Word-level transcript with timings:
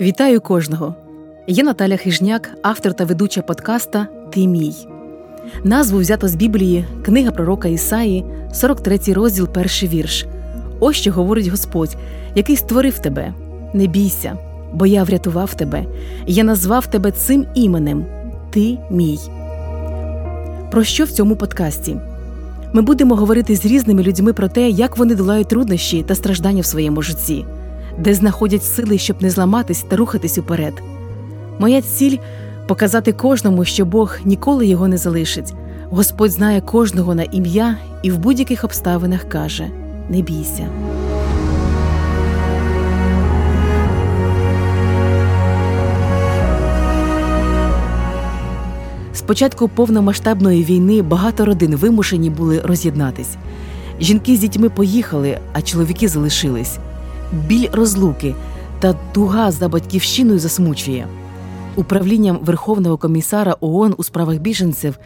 Вітаю 0.00 0.40
кожного! 0.40 0.94
Я 1.46 1.64
Наталя 1.64 1.96
Хижняк, 1.96 2.50
автор 2.62 2.94
та 2.94 3.04
ведуча 3.04 3.42
подкаста 3.42 4.06
Ти 4.32 4.46
мій. 4.46 4.74
Назву 5.64 5.98
взято 5.98 6.28
з 6.28 6.34
Біблії, 6.34 6.84
книга 7.04 7.30
пророка 7.30 7.68
Ісаї, 7.68 8.24
43 8.52 8.98
розділ, 9.12 9.48
перший 9.48 9.88
вірш. 9.88 10.26
Ось 10.80 10.96
що 10.96 11.12
говорить 11.12 11.46
Господь, 11.46 11.96
який 12.34 12.56
створив 12.56 12.98
тебе. 12.98 13.34
Не 13.74 13.86
бійся, 13.86 14.38
бо 14.72 14.86
я 14.86 15.04
врятував 15.04 15.54
тебе, 15.54 15.84
я 16.26 16.44
назвав 16.44 16.86
тебе 16.86 17.12
цим 17.12 17.46
іменем 17.54 18.06
Ти 18.50 18.78
мій. 18.90 19.18
Про 20.70 20.84
що 20.84 21.04
в 21.04 21.10
цьому 21.10 21.36
подкасті? 21.36 21.96
Ми 22.72 22.82
будемо 22.82 23.16
говорити 23.16 23.56
з 23.56 23.66
різними 23.66 24.02
людьми 24.02 24.32
про 24.32 24.48
те, 24.48 24.70
як 24.70 24.98
вони 24.98 25.14
долають 25.14 25.48
труднощі 25.48 26.02
та 26.02 26.14
страждання 26.14 26.62
в 26.62 26.66
своєму 26.66 27.02
житті 27.02 27.44
де 27.98 28.14
знаходять 28.14 28.64
сили, 28.64 28.98
щоб 28.98 29.22
не 29.22 29.30
зламатись 29.30 29.84
та 29.88 29.96
рухатись 29.96 30.38
уперед. 30.38 30.82
Моя 31.58 31.82
ціль 31.82 32.16
показати 32.68 33.12
кожному, 33.12 33.64
що 33.64 33.84
Бог 33.84 34.16
ніколи 34.24 34.66
його 34.66 34.88
не 34.88 34.96
залишить. 34.96 35.54
Господь 35.90 36.30
знає 36.30 36.60
кожного 36.60 37.14
на 37.14 37.22
ім'я 37.22 37.76
і 38.02 38.10
в 38.10 38.18
будь-яких 38.18 38.64
обставинах 38.64 39.24
каже: 39.24 39.68
не 40.08 40.22
бійся. 40.22 40.68
З 49.14 49.22
початку 49.22 49.68
повномасштабної 49.68 50.64
війни 50.64 51.02
багато 51.02 51.44
родин 51.44 51.76
вимушені 51.76 52.30
були 52.30 52.60
роз'єднатись. 52.60 53.36
Жінки 54.00 54.36
з 54.36 54.40
дітьми 54.40 54.68
поїхали, 54.68 55.38
а 55.52 55.62
чоловіки 55.62 56.08
залишились 56.08 56.78
біль 57.32 57.68
розлуки 57.72 58.34
та 58.80 58.94
туга 59.12 59.50
за 59.50 59.68
батьківщиною 59.68 60.38
засмучує. 60.38 61.06
Управлінням 61.76 62.38
Верховного 62.42 62.96
комісара 62.96 63.56
ООН 63.60 63.94
у 63.98 64.04
справах 64.04 64.36
біженців 64.36 64.98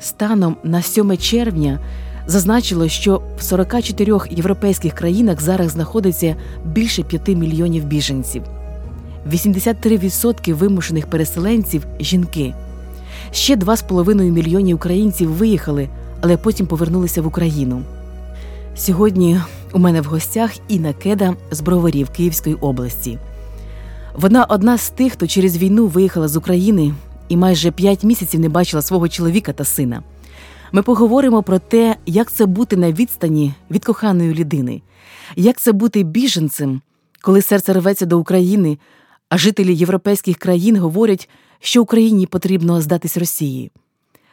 станом 0.00 0.56
на 0.64 0.82
7 0.82 1.18
червня 1.18 1.78
зазначило, 2.26 2.88
що 2.88 3.22
в 3.38 3.42
44 3.42 4.18
європейських 4.30 4.92
країнах 4.92 5.40
зараз 5.42 5.70
знаходиться 5.70 6.36
більше 6.64 7.02
5 7.02 7.28
мільйонів 7.28 7.84
біженців. 7.84 8.42
83% 9.32 10.54
вимушених 10.54 11.06
переселенців 11.06 11.86
жінки. 12.00 12.54
Ще 13.32 13.56
2,5 13.56 14.30
мільйони 14.30 14.74
українців 14.74 15.30
виїхали, 15.30 15.88
але 16.20 16.36
потім 16.36 16.66
повернулися 16.66 17.22
в 17.22 17.26
Україну. 17.26 17.82
Сьогодні 18.76 19.40
у 19.74 19.78
мене 19.78 20.00
в 20.00 20.04
гостях 20.04 20.52
Інна 20.68 20.92
Кеда 20.92 21.36
з 21.50 21.60
Броварів 21.60 22.10
Київської 22.10 22.54
області. 22.54 23.18
Вона 24.14 24.44
одна 24.44 24.78
з 24.78 24.90
тих, 24.90 25.12
хто 25.12 25.26
через 25.26 25.56
війну 25.56 25.86
виїхала 25.86 26.28
з 26.28 26.36
України 26.36 26.94
і 27.28 27.36
майже 27.36 27.70
п'ять 27.70 28.04
місяців 28.04 28.40
не 28.40 28.48
бачила 28.48 28.82
свого 28.82 29.08
чоловіка 29.08 29.52
та 29.52 29.64
сина. 29.64 30.02
Ми 30.72 30.82
поговоримо 30.82 31.42
про 31.42 31.58
те, 31.58 31.96
як 32.06 32.32
це 32.32 32.46
бути 32.46 32.76
на 32.76 32.92
відстані 32.92 33.54
від 33.70 33.84
коханої 33.84 34.34
людини, 34.34 34.82
як 35.36 35.60
це 35.60 35.72
бути 35.72 36.02
біженцем, 36.02 36.80
коли 37.20 37.42
серце 37.42 37.72
рветься 37.72 38.06
до 38.06 38.18
України, 38.18 38.78
а 39.28 39.38
жителі 39.38 39.74
європейських 39.74 40.36
країн 40.36 40.76
говорять, 40.76 41.28
що 41.60 41.82
Україні 41.82 42.26
потрібно 42.26 42.80
здатись 42.80 43.16
Росії. 43.16 43.70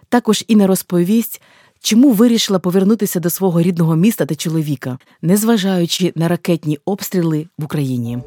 Також 0.09 0.43
Інна 0.47 0.67
розповість, 0.67 1.41
Чому 1.83 2.11
вирішила 2.11 2.59
повернутися 2.59 3.19
до 3.19 3.29
свого 3.29 3.61
рідного 3.61 3.95
міста 3.95 4.25
та 4.25 4.35
чоловіка, 4.35 4.97
незважаючи 5.21 6.13
на 6.15 6.27
ракетні 6.27 6.79
обстріли 6.85 7.47
в 7.57 7.63
Україні? 7.63 8.19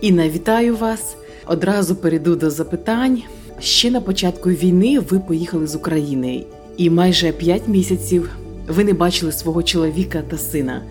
Інна, 0.00 0.28
вітаю 0.28 0.76
вас. 0.76 1.16
Одразу 1.46 1.96
перейду 1.96 2.36
до 2.36 2.50
запитань. 2.50 3.22
Ще 3.60 3.90
на 3.90 4.00
початку 4.00 4.50
війни 4.50 4.98
ви 5.00 5.18
поїхали 5.18 5.66
з 5.66 5.74
України, 5.74 6.44
і 6.76 6.90
майже 6.90 7.32
п'ять 7.32 7.68
місяців 7.68 8.30
ви 8.68 8.84
не 8.84 8.92
бачили 8.92 9.32
свого 9.32 9.62
чоловіка 9.62 10.22
та 10.22 10.38
сина. 10.38 10.82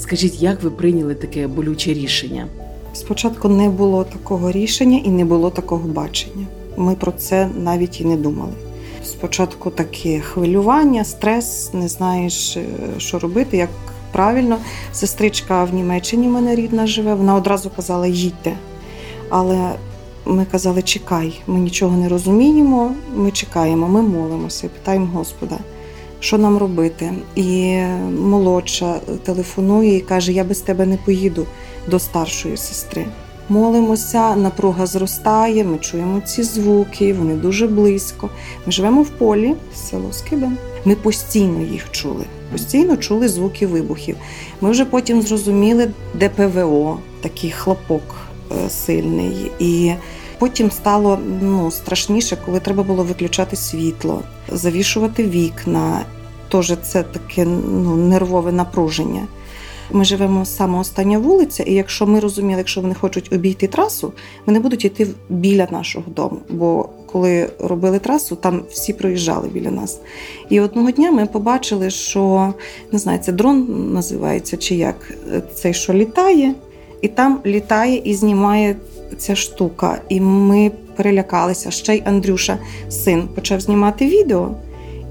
Скажіть, 0.00 0.42
як 0.42 0.62
ви 0.62 0.70
прийняли 0.70 1.14
таке 1.14 1.46
болюче 1.46 1.92
рішення? 1.92 2.46
Спочатку 2.92 3.48
не 3.48 3.68
було 3.68 4.04
такого 4.04 4.52
рішення 4.52 4.98
і 5.04 5.08
не 5.08 5.24
було 5.24 5.50
такого 5.50 5.88
бачення. 5.88 6.46
Ми 6.76 6.94
про 6.94 7.12
це 7.12 7.48
навіть 7.56 8.00
і 8.00 8.04
не 8.04 8.16
думали. 8.16 8.52
Спочатку 9.04 9.70
таке 9.70 10.20
хвилювання, 10.20 11.04
стрес, 11.04 11.70
не 11.74 11.88
знаєш, 11.88 12.56
е, 12.56 12.64
що 12.98 13.18
робити, 13.18 13.56
як 13.56 13.70
правильно. 14.12 14.58
Сестричка 14.92 15.64
в 15.64 15.74
Німеччині 15.74 16.28
мене 16.28 16.54
рідна 16.54 16.86
живе, 16.86 17.14
вона 17.14 17.34
одразу 17.34 17.70
казала 17.70 18.06
їдьте. 18.06 18.56
Але 19.28 19.72
ми 20.24 20.44
казали, 20.44 20.82
чекай, 20.82 21.40
ми 21.46 21.58
нічого 21.58 21.96
не 21.96 22.08
розуміємо, 22.08 22.92
ми 23.14 23.30
чекаємо, 23.30 23.88
ми 23.88 24.02
молимося, 24.02 24.68
питаємо 24.68 25.06
Господа 25.14 25.58
що 26.20 26.38
нам 26.38 26.58
робити. 26.58 27.12
І 27.34 27.78
молодша 28.20 29.00
телефонує 29.22 29.96
і 29.96 30.00
каже: 30.00 30.32
Я 30.32 30.44
без 30.44 30.60
тебе 30.60 30.86
не 30.86 30.96
поїду 30.96 31.46
до 31.90 31.98
старшої 31.98 32.56
сестри. 32.56 33.06
Молимося, 33.48 34.36
напруга 34.36 34.86
зростає, 34.86 35.64
ми 35.64 35.78
чуємо 35.78 36.20
ці 36.20 36.42
звуки, 36.42 37.14
вони 37.14 37.34
дуже 37.34 37.66
близько. 37.66 38.30
Ми 38.66 38.72
живемо 38.72 39.02
в 39.02 39.08
полі, 39.08 39.54
село 39.74 40.12
Скибен. 40.12 40.56
Ми 40.84 40.94
постійно 40.94 41.62
їх 41.62 41.90
чули, 41.90 42.24
постійно 42.52 42.96
чули 42.96 43.28
звуки 43.28 43.66
вибухів. 43.66 44.16
Ми 44.60 44.70
вже 44.70 44.84
потім 44.84 45.22
зрозуміли, 45.22 45.90
де 46.14 46.28
ПВО, 46.28 46.98
такий 47.20 47.50
хлопок 47.50 48.02
е, 48.52 48.70
сильний. 48.70 49.50
І 49.58 49.92
Потім 50.38 50.70
стало 50.70 51.18
ну, 51.40 51.70
страшніше, 51.70 52.38
коли 52.46 52.60
треба 52.60 52.82
було 52.82 53.04
виключати 53.04 53.56
світло, 53.56 54.22
завішувати 54.48 55.24
вікна. 55.24 56.04
Тож 56.48 56.72
це 56.82 57.02
таке 57.02 57.44
ну, 57.44 57.96
нервове 57.96 58.52
напруження. 58.52 59.26
Ми 59.92 60.04
живемо 60.04 60.44
саме 60.44 60.78
остання 60.78 61.18
вулиця, 61.18 61.62
і 61.62 61.72
якщо 61.72 62.06
ми 62.06 62.20
розуміли, 62.20 62.58
якщо 62.58 62.80
вони 62.80 62.94
хочуть 62.94 63.32
обійти 63.32 63.66
трасу, 63.66 64.12
вони 64.46 64.60
будуть 64.60 64.84
йти 64.84 65.06
біля 65.28 65.68
нашого 65.70 66.04
дому. 66.10 66.38
Бо 66.48 66.88
коли 67.06 67.48
робили 67.58 67.98
трасу, 67.98 68.36
там 68.36 68.62
всі 68.70 68.92
проїжджали 68.92 69.48
біля 69.48 69.70
нас. 69.70 70.00
І 70.48 70.60
одного 70.60 70.90
дня 70.90 71.10
ми 71.10 71.26
побачили, 71.26 71.90
що 71.90 72.54
не 72.92 72.98
знаю, 72.98 73.18
це 73.18 73.32
дрон 73.32 73.92
називається 73.92 74.56
чи 74.56 74.74
як 74.74 75.12
цей, 75.54 75.74
що 75.74 75.92
літає, 75.92 76.54
і 77.02 77.08
там 77.08 77.40
літає 77.46 78.02
і 78.04 78.14
знімає 78.14 78.76
ця 79.18 79.36
штука. 79.36 80.00
І 80.08 80.20
ми 80.20 80.70
перелякалися. 80.96 81.70
Ще 81.70 81.96
й 81.96 82.02
Андрюша, 82.06 82.58
син, 82.88 83.28
почав 83.34 83.60
знімати 83.60 84.06
відео. 84.06 84.50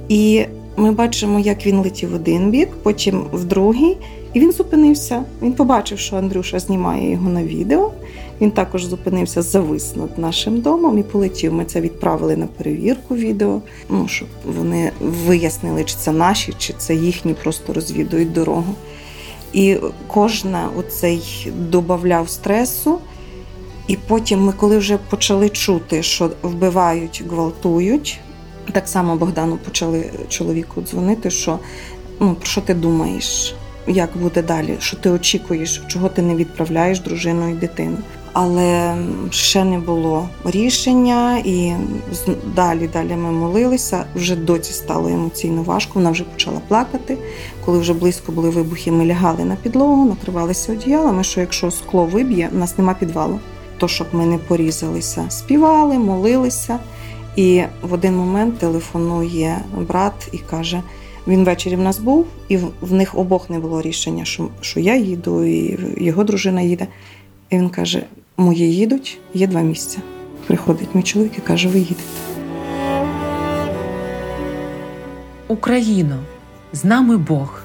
І 0.09 0.45
ми 0.77 0.91
бачимо, 0.91 1.39
як 1.39 1.65
він 1.65 1.79
летів 1.79 2.11
в 2.11 2.15
один 2.15 2.49
бік, 2.49 2.69
потім 2.83 3.23
в 3.33 3.45
другий, 3.45 3.97
і 4.33 4.39
він 4.39 4.51
зупинився. 4.51 5.23
Він 5.41 5.53
побачив, 5.53 5.99
що 5.99 6.15
Андрюша 6.15 6.59
знімає 6.59 7.11
його 7.11 7.29
на 7.29 7.43
відео. 7.43 7.91
Він 8.41 8.51
також 8.51 8.85
зупинився, 8.85 9.41
завис 9.41 9.95
над 9.95 10.17
нашим 10.17 10.61
домом 10.61 10.97
і 10.97 11.03
полетів. 11.03 11.53
Ми 11.53 11.65
це 11.65 11.81
відправили 11.81 12.35
на 12.35 12.47
перевірку 12.47 13.15
відео, 13.15 13.61
ну 13.89 14.07
щоб 14.07 14.27
вони 14.45 14.91
вияснили, 15.01 15.83
чи 15.83 15.95
це 15.95 16.11
наші, 16.11 16.53
чи 16.57 16.73
це 16.77 16.95
їхні, 16.95 17.33
просто 17.33 17.73
розвідують 17.73 18.33
дорогу. 18.33 18.75
І 19.53 19.77
кожна 20.07 20.69
оцей 20.77 21.51
додавав 21.69 22.29
стресу. 22.29 22.97
І 23.87 23.97
потім 24.07 24.43
ми, 24.43 24.53
коли 24.53 24.77
вже 24.77 24.97
почали 24.97 25.49
чути, 25.49 26.03
що 26.03 26.31
вбивають, 26.43 27.23
гвалтують, 27.29 28.19
так 28.71 28.87
само 28.87 29.15
Богдану 29.15 29.57
почали 29.57 30.11
чоловіку 30.29 30.81
дзвонити, 30.81 31.29
що 31.29 31.59
ну, 32.19 32.35
про 32.35 32.45
що 32.45 32.61
ти 32.61 32.73
думаєш, 32.73 33.55
як 33.87 34.09
буде 34.17 34.41
далі, 34.41 34.75
що 34.79 34.97
ти 34.97 35.09
очікуєш, 35.09 35.83
чого 35.87 36.09
ти 36.09 36.21
не 36.21 36.35
відправляєш 36.35 36.99
дружину 36.99 37.49
і 37.49 37.53
дитину. 37.53 37.97
Але 38.33 38.97
ще 39.29 39.63
не 39.63 39.79
було 39.79 40.29
рішення, 40.45 41.37
і 41.37 41.73
далі 42.55 42.89
далі 42.93 43.15
ми 43.15 43.31
молилися. 43.31 44.05
Вже 44.15 44.35
доці 44.35 44.73
стало 44.73 45.09
емоційно 45.09 45.63
важко. 45.63 45.91
Вона 45.95 46.11
вже 46.11 46.23
почала 46.23 46.59
плакати. 46.67 47.17
Коли 47.65 47.79
вже 47.79 47.93
близько 47.93 48.31
були 48.31 48.49
вибухи, 48.49 48.91
ми 48.91 49.05
лягали 49.05 49.45
на 49.45 49.55
підлогу, 49.55 50.05
накривалися 50.05 50.71
одіялами. 50.71 51.23
Що 51.23 51.39
якщо 51.39 51.71
скло 51.71 52.05
виб'є, 52.05 52.49
у 52.53 52.57
нас 52.57 52.77
нема 52.77 52.93
підвалу, 52.93 53.39
то 53.77 53.87
щоб 53.87 54.07
ми 54.11 54.25
не 54.25 54.37
порізалися, 54.37 55.25
співали, 55.29 55.99
молилися. 55.99 56.79
І 57.35 57.63
в 57.81 57.93
один 57.93 58.15
момент 58.15 58.57
телефонує 58.57 59.61
брат 59.87 60.29
і 60.31 60.37
каже: 60.37 60.81
він 61.27 61.43
ввечері 61.43 61.75
в 61.75 61.81
нас 61.81 61.99
був, 61.99 62.25
і 62.47 62.57
в 62.81 62.93
них 62.93 63.17
обох 63.17 63.49
не 63.49 63.59
було 63.59 63.81
рішення, 63.81 64.25
що 64.25 64.47
що 64.61 64.79
я 64.79 64.95
їду, 64.95 65.45
і 65.45 65.79
його 65.97 66.23
дружина 66.23 66.61
їде. 66.61 66.87
І 67.49 67.57
він 67.57 67.69
каже: 67.69 68.03
Мої 68.37 68.75
їдуть, 68.75 69.19
є 69.33 69.47
два 69.47 69.61
місця. 69.61 69.99
Приходить 70.47 70.95
мій 70.95 71.03
чоловік 71.03 71.31
і 71.37 71.41
каже: 71.41 71.67
Ви 71.67 71.79
їдете. 71.79 72.03
Україно, 75.47 76.19
з 76.73 76.85
нами 76.85 77.17
Бог. 77.17 77.64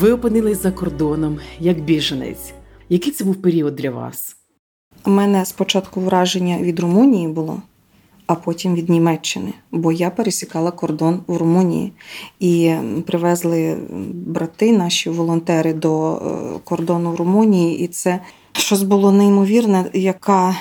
Ви 0.00 0.12
опинились 0.12 0.62
за 0.62 0.72
кордоном 0.72 1.38
як 1.60 1.80
біженець. 1.80 2.52
Який 2.88 3.12
це 3.12 3.24
був 3.24 3.42
період 3.42 3.76
для 3.76 3.90
вас? 3.90 4.36
У 5.06 5.10
мене 5.10 5.44
спочатку 5.44 6.00
враження 6.00 6.58
від 6.58 6.80
Румунії 6.80 7.28
було, 7.28 7.62
а 8.28 8.34
потім 8.34 8.74
від 8.74 8.88
Німеччини, 8.88 9.52
бо 9.72 9.92
я 9.92 10.10
пересікала 10.10 10.70
кордон 10.70 11.20
в 11.26 11.36
Румунії 11.36 11.92
і 12.40 12.74
привезли 13.06 13.78
брати, 14.12 14.72
наші 14.72 15.10
волонтери 15.10 15.72
до 15.72 16.12
е, 16.12 16.18
кордону 16.64 17.12
в 17.12 17.16
Румунії, 17.16 17.78
і 17.78 17.86
це 17.86 18.20
щось 18.52 18.82
було 18.82 19.12
неймовірне, 19.12 19.84
яка 19.92 20.56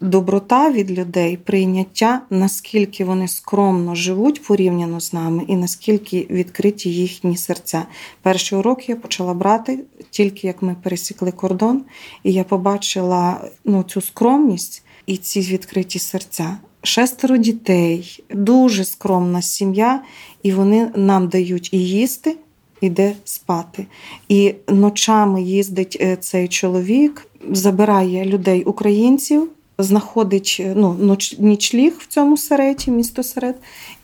доброта 0.00 0.70
від 0.70 0.90
людей, 0.90 1.36
прийняття, 1.36 2.20
наскільки 2.30 3.04
вони 3.04 3.28
скромно 3.28 3.94
живуть 3.94 4.42
порівняно 4.46 5.00
з 5.00 5.12
нами, 5.12 5.44
і 5.48 5.56
наскільки 5.56 6.26
відкриті 6.30 6.90
їхні 6.90 7.36
серця. 7.36 7.86
Перший 8.22 8.58
урок 8.58 8.88
я 8.88 8.96
почала 8.96 9.34
брати 9.34 9.84
тільки 10.10 10.46
як 10.46 10.62
ми 10.62 10.76
пересікли 10.82 11.32
кордон, 11.32 11.82
і 12.24 12.32
я 12.32 12.44
побачила 12.44 13.40
ну, 13.64 13.82
цю 13.82 14.00
скромність 14.00 14.82
і 15.06 15.16
ці 15.16 15.40
відкриті 15.40 15.98
серця. 15.98 16.58
Шестеро 16.88 17.36
дітей, 17.36 18.24
дуже 18.30 18.84
скромна 18.84 19.42
сім'я, 19.42 20.02
і 20.42 20.52
вони 20.52 20.90
нам 20.94 21.28
дають 21.28 21.72
і 21.72 21.78
їсти, 21.78 22.36
і 22.80 22.90
де 22.90 23.12
спати. 23.24 23.86
І 24.28 24.54
ночами 24.68 25.42
їздить 25.42 25.98
е, 26.00 26.16
цей 26.16 26.48
чоловік, 26.48 27.26
забирає 27.50 28.24
людей 28.24 28.64
українців, 28.64 29.50
знаходить 29.78 30.62
ну, 30.76 31.16
нічліг 31.38 31.92
в 31.98 32.06
цьому 32.06 32.36
сереті, 32.36 32.90
місто 32.90 33.22
серед, 33.22 33.56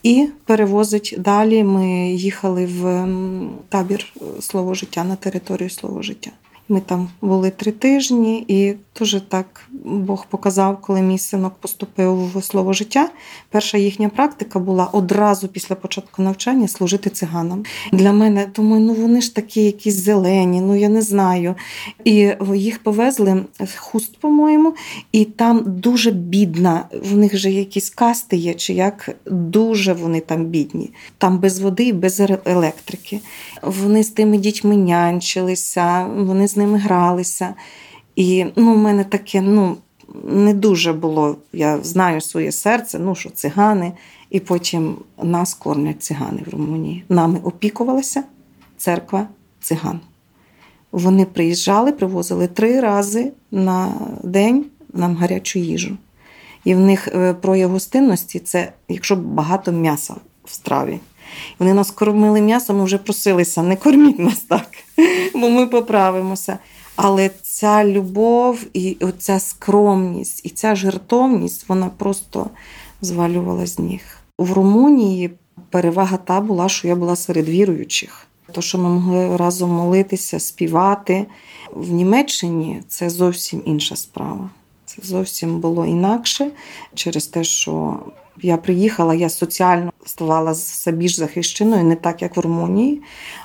і 0.02 0.28
перевозить 0.44 1.14
далі. 1.18 1.64
Ми 1.64 2.10
їхали 2.10 2.66
в 2.66 3.08
табір 3.68 4.12
е, 4.16 4.20
слово 4.40 4.74
життя 4.74 5.04
на 5.04 5.16
територію 5.16 5.70
слово 5.70 6.02
життя. 6.02 6.30
Ми 6.68 6.80
там 6.80 7.08
були 7.20 7.50
три 7.50 7.72
тижні, 7.72 8.44
і 8.48 8.74
дуже 8.98 9.20
так 9.20 9.68
Бог 9.84 10.26
показав, 10.26 10.80
коли 10.80 11.02
мій 11.02 11.18
синок 11.18 11.54
поступив 11.60 12.38
в 12.38 12.42
слово 12.42 12.72
життя. 12.72 13.10
Перша 13.50 13.78
їхня 13.78 14.08
практика 14.08 14.58
була 14.58 14.84
одразу 14.84 15.48
після 15.48 15.74
початку 15.74 16.22
навчання 16.22 16.68
служити 16.68 17.10
циганам. 17.10 17.64
Для 17.92 18.12
мене 18.12 18.46
думаю, 18.56 18.82
ну 18.82 18.94
вони 18.94 19.20
ж 19.20 19.34
такі 19.34 19.64
якісь 19.64 19.94
зелені, 19.94 20.60
ну 20.60 20.76
я 20.76 20.88
не 20.88 21.02
знаю. 21.02 21.54
І 22.04 22.30
їх 22.54 22.82
повезли 22.82 23.44
в 23.60 23.78
хуст, 23.78 24.18
по-моєму, 24.18 24.74
і 25.12 25.24
там 25.24 25.62
дуже 25.66 26.10
бідна. 26.10 26.84
В 27.02 27.16
них 27.16 27.36
же 27.36 27.50
якісь 27.50 27.90
касти 27.90 28.36
є, 28.36 28.54
чи 28.54 28.74
як 28.74 29.16
дуже 29.26 29.92
вони 29.92 30.20
там 30.20 30.44
бідні. 30.44 30.90
Там 31.18 31.38
без 31.38 31.60
води 31.60 31.84
і 31.84 31.92
без 31.92 32.20
електрики. 32.44 33.20
Вони 33.62 34.04
з 34.04 34.08
тими 34.08 34.38
дітьми 34.38 34.76
нянчилися, 34.76 36.06
вони 36.16 36.48
з 36.54 36.56
ними 36.56 36.78
гралися. 36.78 37.54
І 38.16 38.46
ну, 38.56 38.74
в 38.74 38.78
мене 38.78 39.04
таке, 39.04 39.40
ну. 39.40 39.76
Не 40.24 40.54
дуже 40.54 40.92
було, 40.92 41.36
я 41.52 41.78
знаю 41.82 42.20
своє 42.20 42.52
серце, 42.52 42.98
ну 42.98 43.14
що 43.14 43.30
цигани, 43.30 43.92
і 44.30 44.40
потім 44.40 44.96
нас 45.22 45.54
кормлять 45.54 46.02
цигани 46.02 46.42
в 46.46 46.48
Румунії. 46.48 47.04
Нами 47.08 47.40
опікувалася 47.44 48.24
церква 48.76 49.28
циган. 49.60 50.00
Вони 50.92 51.24
приїжджали, 51.24 51.92
привозили 51.92 52.46
три 52.46 52.80
рази 52.80 53.32
на 53.50 53.92
день 54.22 54.64
нам 54.92 55.16
гарячу 55.16 55.58
їжу. 55.58 55.96
І 56.64 56.74
в 56.74 56.80
них 56.80 57.08
е, 57.08 57.34
прояв 57.34 57.70
гостинності 57.70 58.38
це 58.38 58.72
якщо 58.88 59.16
багато 59.16 59.72
м'яса 59.72 60.14
в 60.44 60.52
страві. 60.52 61.00
Вони 61.58 61.74
нас 61.74 61.90
кормили 61.90 62.40
м'ясом, 62.40 62.78
ми 62.78 62.84
вже 62.84 62.98
просилися, 62.98 63.62
не 63.62 63.76
корміть 63.76 64.18
нас 64.18 64.38
так, 64.38 64.68
бо 65.34 65.50
ми 65.50 65.66
поправимося. 65.66 66.58
Але 66.96 67.30
ця 67.42 67.84
любов 67.84 68.66
і 68.72 68.96
ця 69.18 69.40
скромність, 69.40 70.46
і 70.46 70.48
ця 70.48 70.74
жертовність, 70.74 71.68
вона 71.68 71.90
просто 71.96 72.46
звалювала 73.00 73.66
з 73.66 73.78
ніг. 73.78 74.00
В 74.38 74.52
Румунії 74.52 75.30
перевага 75.70 76.16
та 76.16 76.40
була, 76.40 76.68
що 76.68 76.88
я 76.88 76.96
була 76.96 77.16
серед 77.16 77.48
віруючих. 77.48 78.26
То, 78.52 78.60
що 78.60 78.78
ми 78.78 78.88
могли 78.88 79.36
разом 79.36 79.70
молитися, 79.70 80.40
співати. 80.40 81.26
В 81.72 81.92
Німеччині 81.92 82.82
це 82.88 83.10
зовсім 83.10 83.62
інша 83.64 83.96
справа. 83.96 84.50
Це 84.84 84.96
зовсім 85.02 85.60
було 85.60 85.86
інакше 85.86 86.50
через 86.94 87.26
те, 87.26 87.44
що 87.44 87.98
я 88.42 88.56
приїхала, 88.56 89.14
я 89.14 89.28
соціально 89.28 89.92
ставала 90.06 90.52
все 90.52 90.92
більш 90.92 91.16
захищеною, 91.16 91.84
не 91.84 91.96
так, 91.96 92.22
як 92.22 92.36
в 92.36 92.40
Румунії, 92.40 93.02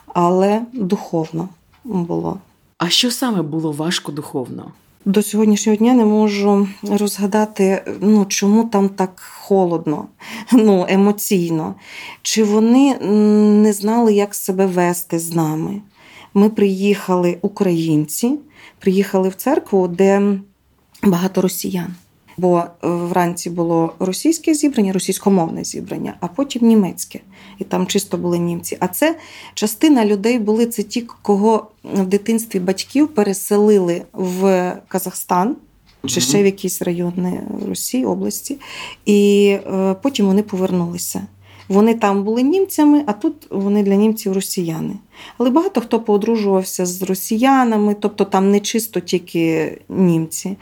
але 0.07 0.61
духовно 0.73 1.49
було. 1.83 2.39
А 2.77 2.89
що 2.89 3.11
саме 3.11 3.41
було 3.41 3.71
важко 3.71 4.11
духовно? 4.11 4.71
До 5.05 5.21
сьогоднішнього 5.21 5.75
дня 5.75 5.93
не 5.93 6.05
можу 6.05 6.67
розгадати, 6.83 7.83
ну 8.01 8.25
чому 8.25 8.63
там 8.63 8.89
так 8.89 9.19
холодно, 9.19 10.05
ну 10.51 10.85
емоційно. 10.89 11.75
Чи 12.21 12.43
вони 12.43 12.95
не 13.63 13.73
знали, 13.73 14.13
як 14.13 14.35
себе 14.35 14.65
вести 14.65 15.19
з 15.19 15.35
нами? 15.35 15.81
Ми 16.33 16.49
приїхали, 16.49 17.37
українці, 17.41 18.39
приїхали 18.79 19.29
в 19.29 19.35
церкву, 19.35 19.87
де 19.87 20.39
багато 21.03 21.41
росіян. 21.41 21.95
Бо 22.39 22.63
вранці 22.81 23.49
було 23.49 23.93
російське 23.99 24.53
зібрання, 24.53 24.93
російськомовне 24.93 25.63
зібрання, 25.63 26.15
а 26.19 26.27
потім 26.27 26.67
німецьке. 26.67 27.19
І 27.57 27.63
там 27.63 27.87
чисто 27.87 28.17
були 28.17 28.39
німці. 28.39 28.77
А 28.79 28.87
це 28.87 29.15
частина 29.53 30.05
людей 30.05 30.39
були 30.39 30.65
це 30.65 30.83
ті, 30.83 31.01
кого 31.01 31.67
в 31.83 32.05
дитинстві 32.05 32.59
батьків 32.59 33.07
переселили 33.07 34.01
в 34.13 34.73
Казахстан 34.87 35.55
чи 36.07 36.21
ще 36.21 36.43
в 36.43 36.45
якісь 36.45 36.81
райони 36.81 37.41
Росії, 37.67 38.05
області, 38.05 38.57
і 39.05 39.47
е, 39.49 39.95
потім 40.01 40.25
вони 40.25 40.43
повернулися. 40.43 41.21
Вони 41.69 41.93
там 41.93 42.23
були 42.23 42.41
німцями, 42.43 43.03
а 43.05 43.13
тут 43.13 43.33
вони 43.49 43.83
для 43.83 43.95
німців 43.95 44.33
росіяни. 44.33 44.93
Але 45.37 45.49
багато 45.49 45.81
хто 45.81 45.99
поодружувався 45.99 46.85
з 46.85 47.03
росіянами, 47.03 47.95
тобто 47.99 48.25
там 48.25 48.51
не 48.51 48.59
чисто 48.59 48.99
тільки 48.99 49.77
німці. 49.89 50.57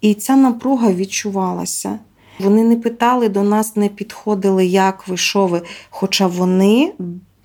І 0.00 0.14
ця 0.14 0.36
напруга 0.36 0.92
відчувалася. 0.92 1.98
Вони 2.38 2.64
не 2.64 2.76
питали 2.76 3.28
до 3.28 3.42
нас, 3.42 3.76
не 3.76 3.88
підходили, 3.88 4.66
як 4.66 5.08
ви, 5.08 5.16
що 5.16 5.46
ви. 5.46 5.62
Хоча 5.90 6.26
вони 6.26 6.92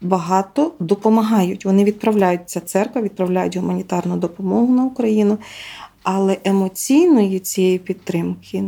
багато 0.01 0.71
допомагають. 0.79 1.65
Вони 1.65 1.83
відправляють 1.83 2.41
ця 2.45 2.59
церква, 2.59 3.01
відправляють 3.01 3.57
гуманітарну 3.57 4.17
допомогу 4.17 4.74
на 4.74 4.86
Україну, 4.86 5.38
але 6.03 6.38
емоційної 6.43 7.39
цієї 7.39 7.79
підтримки. 7.79 8.63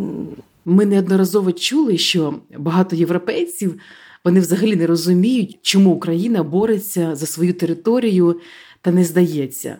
Ми 0.65 0.85
неодноразово 0.85 1.51
чули, 1.51 1.97
що 1.97 2.33
багато 2.57 2.95
європейців 2.95 3.79
вони 4.23 4.39
взагалі 4.39 4.75
не 4.75 4.87
розуміють, 4.87 5.59
чому 5.61 5.91
Україна 5.91 6.43
бореться 6.43 7.15
за 7.15 7.25
свою 7.25 7.53
територію 7.53 8.39
та 8.81 8.91
не 8.91 9.03
здається. 9.03 9.77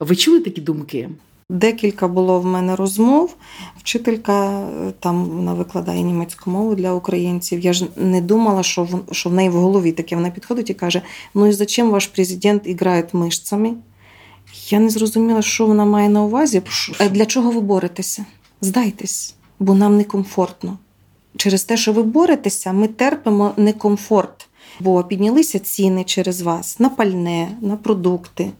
Ви 0.00 0.16
чули 0.16 0.40
такі 0.40 0.60
думки? 0.60 1.08
Декілька 1.48 2.08
було 2.08 2.40
в 2.40 2.46
мене 2.46 2.76
розмов. 2.76 3.36
Вчителька 3.78 4.68
там 5.00 5.24
вона 5.24 5.54
викладає 5.54 6.02
німецьку 6.02 6.50
мову 6.50 6.74
для 6.74 6.92
українців. 6.92 7.60
Я 7.60 7.72
ж 7.72 7.86
не 7.96 8.20
думала, 8.20 8.62
що 8.62 8.82
в, 8.84 9.14
що 9.14 9.30
в 9.30 9.34
неї 9.34 9.50
в 9.50 9.52
голові 9.52 9.92
таке. 9.92 10.16
Вона 10.16 10.30
підходить 10.30 10.70
і 10.70 10.74
каже: 10.74 11.02
Ну 11.34 11.46
і 11.46 11.52
зачем 11.52 11.90
ваш 11.90 12.06
президент 12.06 12.80
грає 12.80 13.08
мишцями? 13.12 13.74
Я 14.68 14.80
не 14.80 14.90
зрозуміла, 14.90 15.42
що 15.42 15.66
вона 15.66 15.84
має 15.84 16.08
на 16.08 16.22
увазі. 16.22 16.62
Для 17.10 17.26
чого 17.26 17.50
ви 17.50 17.60
боретеся? 17.60 18.24
Здайтесь, 18.60 19.34
бо 19.58 19.74
нам 19.74 19.96
некомфортно. 19.96 20.78
Через 21.36 21.64
те, 21.64 21.76
що 21.76 21.92
ви 21.92 22.02
боретеся, 22.02 22.72
ми 22.72 22.88
терпимо 22.88 23.52
некомфорт, 23.56 24.48
бо 24.80 25.04
піднялися 25.04 25.58
ціни 25.58 26.04
через 26.04 26.42
вас 26.42 26.80
на 26.80 26.88
пальне, 26.88 27.56
на 27.60 27.76
продукти. 27.76 28.50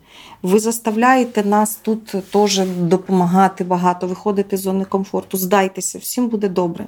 Ви 0.43 0.59
заставляєте 0.59 1.45
нас 1.45 1.79
тут 1.83 2.07
теж 2.31 2.59
допомагати 2.67 3.65
багато, 3.65 4.07
виходити 4.07 4.57
з 4.57 4.61
зони 4.61 4.85
комфорту, 4.85 5.37
здайтеся, 5.37 5.99
всім 5.99 6.29
буде 6.29 6.49
добре. 6.49 6.87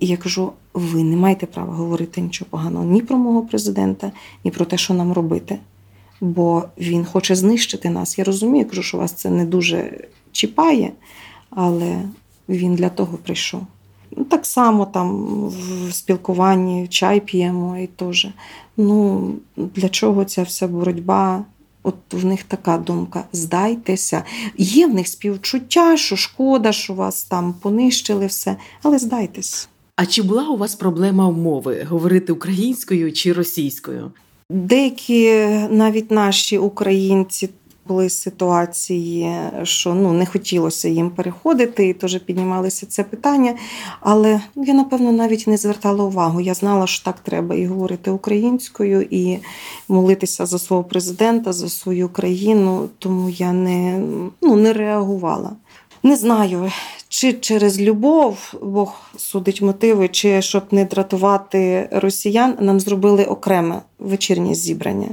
І 0.00 0.06
я 0.06 0.16
кажу: 0.16 0.52
ви 0.74 1.04
не 1.04 1.16
маєте 1.16 1.46
права 1.46 1.74
говорити 1.74 2.20
нічого 2.20 2.48
поганого 2.50 2.84
ні 2.84 3.02
про 3.02 3.16
мого 3.16 3.42
президента, 3.42 4.12
ні 4.44 4.50
про 4.50 4.64
те, 4.64 4.76
що 4.76 4.94
нам 4.94 5.12
робити. 5.12 5.58
Бо 6.20 6.64
він 6.78 7.04
хоче 7.04 7.34
знищити 7.34 7.90
нас. 7.90 8.18
Я 8.18 8.24
розумію, 8.24 8.64
я 8.64 8.70
кажу, 8.70 8.82
що 8.82 8.98
вас 8.98 9.12
це 9.12 9.30
не 9.30 9.44
дуже 9.44 10.08
чіпає, 10.32 10.92
але 11.50 12.02
він 12.48 12.74
для 12.74 12.88
того 12.88 13.18
прийшов. 13.18 13.60
Ну, 14.18 14.24
Так 14.24 14.46
само 14.46 14.86
там 14.86 15.26
в 15.48 15.92
спілкуванні 15.92 16.88
чай 16.88 17.20
п'ємо 17.20 17.78
і 17.78 17.86
теж. 17.86 18.26
Ну, 18.76 19.32
для 19.56 19.88
чого 19.88 20.24
ця 20.24 20.42
вся 20.42 20.68
боротьба? 20.68 21.44
От 21.82 21.94
в 22.12 22.24
них 22.24 22.42
така 22.42 22.78
думка: 22.78 23.24
здайтеся. 23.32 24.24
Є 24.56 24.86
в 24.86 24.94
них 24.94 25.08
співчуття, 25.08 25.96
що 25.96 26.16
шкода, 26.16 26.72
що 26.72 26.94
вас 26.94 27.24
там 27.24 27.54
понищили 27.62 28.26
все, 28.26 28.56
але 28.82 28.98
здайтесь. 28.98 29.68
А 29.96 30.06
чи 30.06 30.22
була 30.22 30.48
у 30.48 30.56
вас 30.56 30.74
проблема 30.74 31.30
мови 31.30 31.86
говорити 31.90 32.32
українською 32.32 33.12
чи 33.12 33.32
російською? 33.32 34.10
Деякі 34.50 35.46
навіть 35.70 36.10
наші 36.10 36.58
українці 36.58 37.50
були 37.88 38.10
ситуації, 38.10 39.32
що 39.62 39.94
ну 39.94 40.12
не 40.12 40.26
хотілося 40.26 40.88
їм 40.88 41.10
переходити, 41.10 41.88
і 41.88 41.92
теж 41.92 42.18
піднімалися 42.18 42.86
це 42.86 43.04
питання. 43.04 43.54
Але 44.00 44.40
я, 44.56 44.74
напевно, 44.74 45.12
навіть 45.12 45.46
не 45.46 45.56
звертала 45.56 46.04
увагу. 46.04 46.40
Я 46.40 46.54
знала, 46.54 46.86
що 46.86 47.04
так 47.04 47.20
треба 47.20 47.54
і 47.54 47.66
говорити 47.66 48.10
українською, 48.10 49.02
і 49.10 49.38
молитися 49.88 50.46
за 50.46 50.58
свого 50.58 50.84
президента, 50.84 51.52
за 51.52 51.68
свою 51.68 52.08
країну, 52.08 52.88
тому 52.98 53.28
я 53.28 53.52
не, 53.52 54.00
ну, 54.42 54.56
не 54.56 54.72
реагувала. 54.72 55.50
Не 56.02 56.16
знаю, 56.16 56.72
чи 57.08 57.32
через 57.32 57.80
любов 57.80 58.54
Бог 58.62 58.94
судить 59.16 59.62
мотиви, 59.62 60.08
чи 60.08 60.42
щоб 60.42 60.62
не 60.70 60.84
дратувати 60.84 61.88
росіян, 61.92 62.56
нам 62.60 62.80
зробили 62.80 63.24
окреме 63.24 63.82
вечірнє 63.98 64.54
зібрання. 64.54 65.08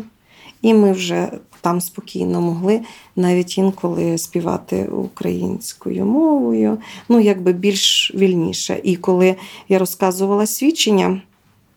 І 0.61 0.73
ми 0.73 0.91
вже 0.91 1.31
там 1.65 1.81
спокійно 1.81 2.41
могли 2.41 2.81
навіть 3.15 3.57
інколи 3.57 4.17
співати 4.17 4.85
українською 4.85 6.05
мовою, 6.05 6.77
ну 7.09 7.19
якби 7.19 7.53
більш 7.53 8.11
вільніше. 8.15 8.79
І 8.83 8.95
коли 8.95 9.35
я 9.69 9.79
розказувала 9.79 10.45
свідчення, 10.45 11.21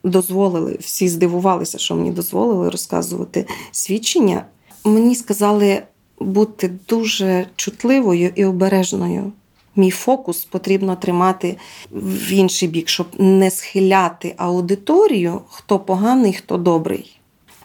дозволили, 0.04 0.76
всі 0.80 1.09
здивувалися, 1.09 1.78
що 1.78 1.95
мені 1.95 2.11
дозволили 2.11 2.71
розказувати 2.71 3.47
свідчення. 3.73 4.45
Мені 4.85 5.14
сказали 5.14 5.83
бути 6.21 6.71
дуже 6.88 7.47
чутливою 7.57 8.33
і 8.35 8.45
обережною. 8.45 9.33
Мій 9.76 9.90
фокус 9.90 10.45
потрібно 10.45 10.97
тримати 10.97 11.57
в 11.92 12.33
інший 12.33 12.68
бік, 12.68 12.88
щоб 12.88 13.07
не 13.18 13.50
схиляти 13.50 14.35
аудиторію, 14.37 15.40
хто 15.49 15.78
поганий, 15.78 16.33
хто 16.33 16.57
добрий. 16.57 17.18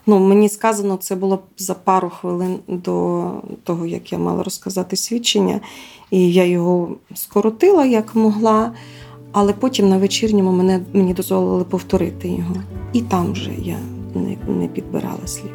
Ну, 0.05 0.19
Мені 0.19 0.49
сказано, 0.49 0.97
це 0.97 1.15
було 1.15 1.39
за 1.57 1.73
пару 1.73 2.09
хвилин 2.09 2.59
до 2.67 3.23
того, 3.63 3.85
як 3.85 4.11
я 4.11 4.17
мала 4.17 4.43
розказати 4.43 4.95
свідчення, 4.95 5.59
і 6.11 6.33
я 6.33 6.45
його 6.45 6.95
скоротила 7.15 7.85
як 7.85 8.15
могла, 8.15 8.71
але 9.31 9.53
потім 9.53 9.89
на 9.89 9.97
вечірньому 9.97 10.51
мене, 10.51 10.79
мені 10.93 11.13
дозволили 11.13 11.63
повторити 11.63 12.27
його. 12.27 12.55
І 12.93 13.01
там 13.01 13.31
вже 13.31 13.51
я 13.57 13.77
не, 14.15 14.37
не 14.47 14.67
підбирала 14.67 15.27
слів. 15.27 15.51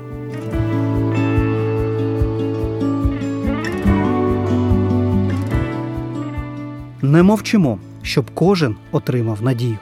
Не 7.03 7.23
мовчимо, 7.23 7.79
щоб 8.03 8.25
кожен 8.35 8.77
отримав 8.93 9.43
надію. 9.43 9.79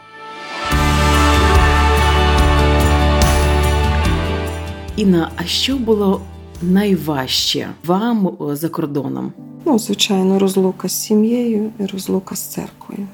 Інна, 4.96 5.30
а 5.36 5.44
що 5.44 5.76
було 5.76 6.20
найважче 6.62 7.68
вам 7.84 8.36
за 8.40 8.68
кордоном? 8.68 9.32
Ну, 9.64 9.78
звичайно, 9.78 10.38
розлука 10.38 10.88
з 10.88 11.02
сім'єю 11.02 11.72
і 11.80 11.86
розлука 11.86 12.36
з 12.36 12.40
церквою. 12.40 13.08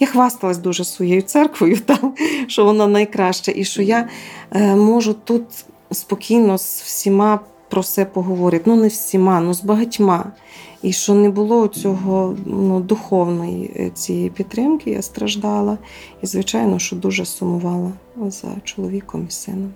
Я 0.00 0.06
хвасталась 0.06 0.58
дуже 0.58 0.84
своєю 0.84 1.22
церквою, 1.22 1.78
там, 1.86 2.14
що 2.46 2.64
вона 2.64 2.86
найкраща, 2.86 3.52
і 3.56 3.64
що 3.64 3.82
я 3.82 4.08
е, 4.52 4.76
можу 4.76 5.14
тут 5.24 5.42
спокійно 5.90 6.58
з 6.58 6.82
всіма 6.84 7.40
про 7.74 7.82
все 7.82 8.04
поговорити. 8.04 8.64
Ну, 8.66 8.76
не 8.76 8.88
всіма, 8.88 9.40
ну 9.40 9.54
з 9.54 9.64
багатьма. 9.64 10.32
І 10.82 10.92
що 10.92 11.14
не 11.14 11.30
було 11.30 11.68
цього 11.68 12.36
ну, 12.46 12.80
духовної 12.80 13.72
е, 13.76 13.90
цієї 13.90 14.30
підтримки, 14.30 14.90
я 14.90 15.02
страждала. 15.02 15.78
І, 16.22 16.26
звичайно, 16.26 16.78
що 16.78 16.96
дуже 16.96 17.24
сумувала 17.24 17.92
за 18.26 18.48
чоловіком 18.64 19.26
і 19.28 19.30
сином. 19.30 19.72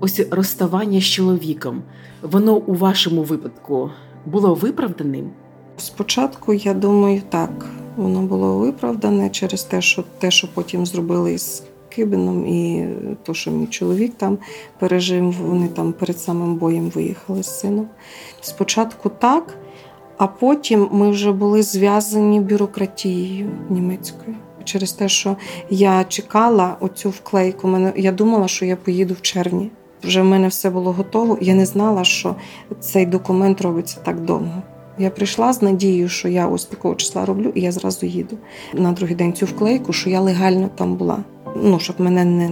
Ось 0.00 0.20
розставання 0.30 1.00
з 1.00 1.04
чоловіком, 1.04 1.82
воно 2.22 2.56
у 2.56 2.74
вашому 2.74 3.22
випадку 3.22 3.90
було 4.24 4.54
виправданим? 4.54 5.30
Спочатку, 5.76 6.52
я 6.52 6.74
думаю, 6.74 7.22
так, 7.28 7.66
воно 7.96 8.22
було 8.22 8.58
виправдане 8.58 9.30
через 9.30 9.64
те, 9.64 9.82
що 9.82 10.04
те, 10.18 10.30
що 10.30 10.48
потім 10.54 10.86
зробили 10.86 11.32
із 11.32 11.62
Кибином, 11.88 12.46
і 12.46 12.86
то, 13.22 13.34
що 13.34 13.50
мій 13.50 13.66
чоловік 13.66 14.14
там 14.16 14.38
пережив, 14.78 15.32
вони 15.32 15.68
там 15.68 15.92
перед 15.92 16.20
самим 16.20 16.54
боєм 16.54 16.90
виїхали 16.90 17.42
з 17.42 17.60
сином. 17.60 17.88
Спочатку 18.40 19.08
так. 19.08 19.58
А 20.18 20.26
потім 20.26 20.88
ми 20.92 21.10
вже 21.10 21.32
були 21.32 21.62
зв'язані 21.62 22.40
бюрократією 22.40 23.50
німецькою. 23.70 24.36
Через 24.64 24.92
те, 24.92 25.08
що 25.08 25.36
я 25.70 26.04
чекала 26.04 26.76
оцю 26.80 27.10
вклейку, 27.10 27.68
мене 27.68 27.92
я 27.96 28.12
думала, 28.12 28.48
що 28.48 28.64
я 28.64 28.76
поїду 28.76 29.14
в 29.14 29.20
червні. 29.20 29.70
Вже 30.02 30.22
в 30.22 30.24
мене 30.24 30.48
все 30.48 30.70
було 30.70 30.92
готово. 30.92 31.38
Я 31.40 31.54
не 31.54 31.66
знала, 31.66 32.04
що 32.04 32.36
цей 32.80 33.06
документ 33.06 33.60
робиться 33.60 34.00
так 34.04 34.20
довго. 34.20 34.62
Я 34.98 35.10
прийшла 35.10 35.52
з 35.52 35.62
надією, 35.62 36.08
що 36.08 36.28
я 36.28 36.48
ось 36.48 36.64
такого 36.64 36.94
числа 36.94 37.24
роблю, 37.24 37.52
і 37.54 37.60
я 37.60 37.72
зразу 37.72 38.06
їду 38.06 38.38
на 38.74 38.92
другий 38.92 39.14
день 39.14 39.32
цю 39.32 39.46
вклейку, 39.46 39.92
що 39.92 40.10
я 40.10 40.20
легально 40.20 40.68
там 40.74 40.94
була. 40.94 41.18
Ну 41.62 41.78
щоб 41.78 42.00
мене 42.00 42.24
не 42.24 42.50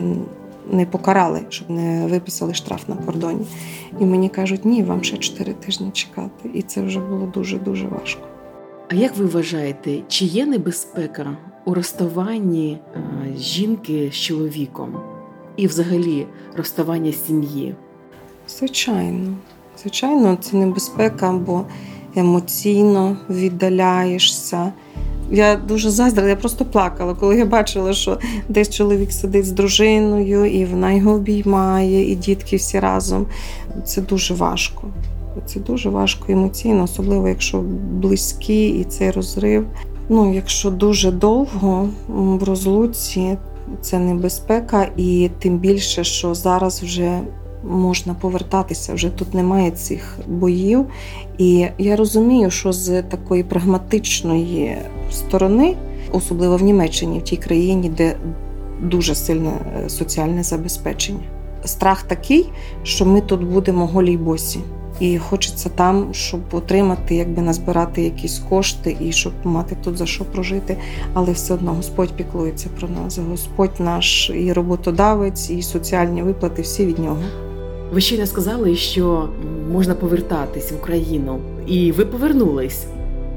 не 0.70 0.86
покарали, 0.86 1.40
щоб 1.48 1.70
не 1.70 2.06
виписали 2.06 2.54
штраф 2.54 2.88
на 2.88 2.94
кордоні. 2.96 3.46
І 4.00 4.04
мені 4.04 4.28
кажуть, 4.28 4.64
ні, 4.64 4.82
вам 4.82 5.02
ще 5.02 5.16
чотири 5.16 5.52
тижні 5.52 5.90
чекати. 5.90 6.50
І 6.54 6.62
це 6.62 6.82
вже 6.82 7.00
було 7.00 7.26
дуже-дуже 7.26 7.86
важко. 7.86 8.22
А 8.88 8.94
як 8.94 9.16
ви 9.16 9.26
вважаєте, 9.26 9.98
чи 10.08 10.24
є 10.24 10.46
небезпека 10.46 11.36
у 11.64 11.74
розставанні 11.74 12.78
е, 12.96 13.00
жінки 13.38 14.10
з 14.12 14.16
чоловіком 14.16 14.96
і 15.56 15.66
взагалі 15.66 16.26
розставання 16.56 17.12
сім'ї? 17.12 17.74
Звичайно, 18.48 19.34
звичайно, 19.80 20.36
це 20.40 20.56
небезпека, 20.56 21.32
бо 21.32 21.64
емоційно 22.16 23.16
віддаляєшся. 23.30 24.72
Я 25.30 25.56
дуже 25.56 25.90
заздрила, 25.90 26.28
я 26.28 26.36
просто 26.36 26.64
плакала, 26.64 27.14
коли 27.14 27.38
я 27.38 27.44
бачила, 27.44 27.92
що 27.92 28.18
десь 28.48 28.70
чоловік 28.70 29.12
сидить 29.12 29.46
з 29.46 29.52
дружиною, 29.52 30.44
і 30.44 30.64
вона 30.64 30.92
його 30.92 31.12
обіймає, 31.12 32.12
і 32.12 32.14
дітки 32.14 32.56
всі 32.56 32.80
разом. 32.80 33.26
Це 33.84 34.00
дуже 34.00 34.34
важко. 34.34 34.82
Це 35.46 35.60
дуже 35.60 35.90
важко 35.90 36.32
емоційно, 36.32 36.82
особливо 36.82 37.28
якщо 37.28 37.64
близькі 37.92 38.68
і 38.68 38.84
цей 38.84 39.10
розрив. 39.10 39.66
Ну, 40.08 40.34
якщо 40.34 40.70
дуже 40.70 41.10
довго 41.10 41.88
в 42.08 42.42
розлуці, 42.42 43.36
це 43.80 43.98
небезпека, 43.98 44.88
і 44.96 45.30
тим 45.38 45.58
більше, 45.58 46.04
що 46.04 46.34
зараз 46.34 46.82
вже 46.82 47.20
можна 47.68 48.14
повертатися, 48.14 48.94
вже 48.94 49.10
тут 49.10 49.34
немає 49.34 49.70
цих 49.70 50.18
боїв. 50.26 50.86
І 51.38 51.66
я 51.78 51.96
розумію, 51.96 52.50
що 52.50 52.72
з 52.72 53.02
такої 53.02 53.42
прагматичної 53.42 54.76
сторони, 55.10 55.76
особливо 56.12 56.56
в 56.56 56.62
Німеччині, 56.62 57.18
в 57.18 57.22
тій 57.22 57.36
країні, 57.36 57.88
де 57.88 58.16
дуже 58.82 59.14
сильне 59.14 59.52
е, 59.84 59.88
соціальне 59.88 60.42
забезпечення. 60.42 61.24
Страх 61.64 62.02
такий, 62.02 62.50
що 62.82 63.06
ми 63.06 63.20
тут 63.20 63.44
будемо 63.44 63.86
голі 63.86 64.12
й 64.12 64.16
босі. 64.16 64.60
І 65.00 65.18
хочеться 65.18 65.68
там, 65.68 66.08
щоб 66.14 66.40
отримати, 66.52 67.14
якби 67.14 67.42
назбирати 67.42 68.02
якісь 68.02 68.38
кошти 68.38 68.96
і 69.00 69.12
щоб 69.12 69.32
мати 69.44 69.76
тут 69.84 69.96
за 69.96 70.06
що 70.06 70.24
прожити. 70.24 70.76
Але 71.12 71.32
все 71.32 71.54
одно 71.54 71.72
Господь 71.72 72.16
піклується 72.16 72.68
про 72.78 72.88
нас. 72.88 73.18
Господь 73.30 73.74
наш 73.78 74.30
і 74.34 74.52
роботодавець, 74.52 75.50
і 75.50 75.62
соціальні 75.62 76.22
виплати 76.22 76.62
всі 76.62 76.86
від 76.86 76.98
нього. 76.98 77.22
Ви 77.94 78.18
не 78.18 78.26
сказали, 78.26 78.76
що 78.76 79.28
можна 79.72 79.94
повертатись 79.94 80.72
в 80.72 80.76
Україну, 80.76 81.40
і 81.66 81.92
ви 81.92 82.04
повернулись, 82.04 82.86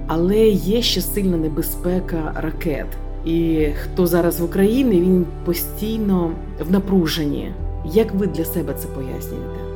але 0.08 0.48
є 0.48 0.82
ще 0.82 1.02
сильна 1.02 1.38
небезпека 1.38 2.34
ракет. 2.36 2.88
І 3.26 3.68
хто 3.84 4.08
зараз 4.08 4.40
в 4.40 4.44
Україні, 4.44 5.02
він 5.02 5.26
постійно 5.46 6.32
в 6.68 6.72
напруженні. 6.72 7.52
Як 7.86 8.16
ви 8.16 8.28
для 8.28 8.46
себе 8.46 8.74
це 8.74 8.88
пояснюєте? 8.88 9.67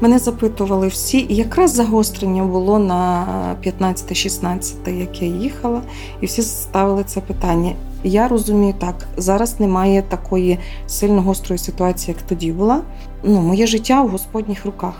Мене 0.00 0.18
запитували 0.18 0.88
всі, 0.88 1.26
і 1.28 1.34
якраз 1.34 1.74
загострення 1.74 2.44
було 2.44 2.78
на 2.78 3.26
15-16, 3.64 4.98
як 4.98 5.22
я 5.22 5.28
їхала, 5.28 5.82
і 6.20 6.26
всі 6.26 6.42
ставили 6.42 7.04
це 7.04 7.20
питання. 7.20 7.72
Я 8.04 8.28
розумію 8.28 8.74
так, 8.78 9.06
зараз 9.16 9.60
немає 9.60 10.02
такої 10.02 10.58
сильно 10.86 11.22
гострої 11.22 11.58
ситуації, 11.58 12.14
як 12.18 12.26
тоді 12.28 12.52
була. 12.52 12.80
Ну, 13.22 13.40
Моє 13.40 13.66
життя 13.66 14.02
в 14.02 14.08
Господніх 14.08 14.66
руках. 14.66 14.94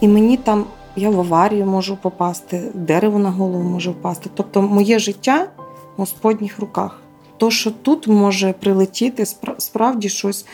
І 0.00 0.08
мені 0.08 0.36
там, 0.36 0.64
я 0.96 1.10
в 1.10 1.20
аварію 1.20 1.66
можу 1.66 1.96
попасти, 1.96 2.62
дерево 2.74 3.18
на 3.18 3.30
голову 3.30 3.64
може 3.64 3.90
впасти. 3.90 4.30
Тобто, 4.34 4.62
моє 4.62 4.98
життя 4.98 5.46
в 5.96 6.00
Господніх 6.00 6.58
руках. 6.58 7.00
То, 7.36 7.50
що 7.50 7.70
тут 7.70 8.08
може 8.08 8.52
прилетіти, 8.52 9.26
справді 9.58 10.08
щось. 10.08 10.46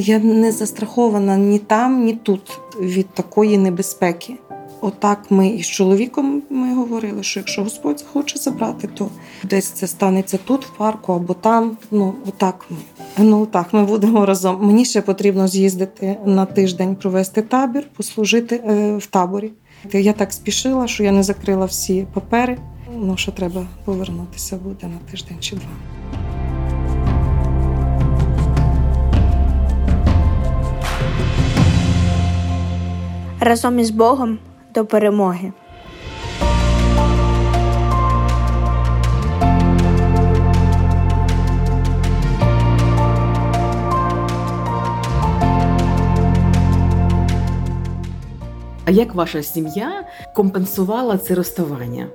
Я 0.00 0.18
не 0.18 0.52
застрахована 0.52 1.36
ні 1.36 1.58
там, 1.58 2.04
ні 2.04 2.12
тут 2.14 2.60
від 2.80 3.08
такої 3.08 3.58
небезпеки. 3.58 4.34
отак 4.80 5.30
ми 5.30 5.48
із 5.48 5.66
чоловіком 5.66 6.42
ми 6.50 6.74
говорили, 6.74 7.22
що 7.22 7.40
якщо 7.40 7.62
Господь 7.62 7.98
захоче 7.98 8.38
забрати, 8.38 8.88
то 8.94 9.08
десь 9.44 9.66
це 9.66 9.86
станеться 9.86 10.38
тут, 10.44 10.66
в 10.66 10.70
парку 10.70 11.12
або 11.12 11.34
там. 11.34 11.76
Ну, 11.90 12.14
отак 12.28 12.66
ми. 12.70 12.76
Ну 13.18 13.46
так, 13.46 13.72
ми 13.72 13.84
будемо 13.84 14.26
разом. 14.26 14.66
Мені 14.66 14.84
ще 14.84 15.02
потрібно 15.02 15.48
з'їздити 15.48 16.16
на 16.24 16.46
тиждень, 16.46 16.96
провести 16.96 17.42
табір, 17.42 17.86
послужити 17.96 18.56
е, 18.56 18.96
в 18.96 19.06
таборі. 19.06 19.52
Я 19.92 20.12
так 20.12 20.32
спішила, 20.32 20.86
що 20.86 21.04
я 21.04 21.12
не 21.12 21.22
закрила 21.22 21.66
всі 21.66 22.06
папери. 22.14 22.58
Ну, 22.96 23.16
що 23.16 23.32
треба 23.32 23.66
повернутися 23.84 24.56
буде 24.56 24.86
на 24.86 25.10
тиждень 25.10 25.36
чи 25.40 25.56
два. 25.56 25.70
Разом 33.40 33.78
із 33.78 33.90
Богом 33.90 34.38
до 34.74 34.86
перемоги. 34.86 35.52
А 48.84 48.90
як 48.90 49.14
ваша 49.14 49.42
сім'я 49.42 50.04
компенсувала 50.34 51.18
це 51.18 51.34
розставання? 51.34 52.06